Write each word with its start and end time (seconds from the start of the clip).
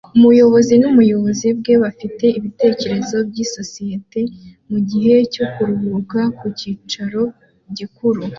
Umuyobozi 0.17 0.73
nubuyobozi 0.81 1.47
bwe 1.59 1.75
bafite 1.83 2.25
ibitekerezo 2.39 3.15
byisosiyete 3.29 4.19
mugihe 4.69 5.13
cyo 5.33 5.45
kuruhuka 5.53 6.19
ku 6.37 6.45
cyicaro 6.57 7.21
gikuru 7.77 8.21